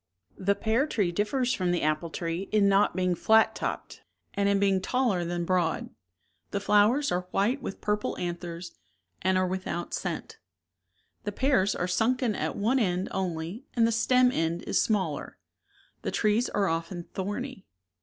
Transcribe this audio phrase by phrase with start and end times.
[0.39, 4.01] The pear tree differs from the apple tree in not being flat topped,
[4.33, 5.91] and in being taller than broad.
[6.49, 8.71] The flowers are white with purple an thers,
[9.21, 9.57] and are 7.
[9.59, 9.81] cousms of the apple.
[9.83, 10.37] without scent.
[11.23, 15.37] The pears are sunken at one end only, and the stem end is smaller.
[16.01, 17.67] The trees are often thorny.